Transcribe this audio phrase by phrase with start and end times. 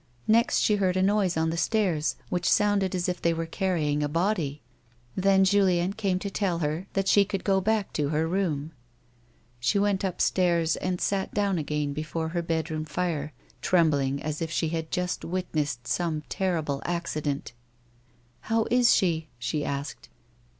[0.27, 4.01] Next she heard a noise on the stairs which sovmded as if they were caiTying
[4.01, 4.63] a body,
[5.15, 8.71] then Julien came to tell her that she could go back to her room.
[9.59, 14.49] She went xipstairs and sat down again before her bed room fire, trembling as if
[14.49, 17.53] she had just witnessed some terrible accident."
[18.49, 20.09] How is she?" she asked.